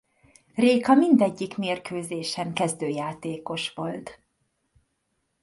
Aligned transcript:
Réka 0.55 0.93
mindegyik 0.95 1.57
mérkőzésen 1.57 2.53
kezdőjátékos 2.53 3.73
volt. 3.73 4.21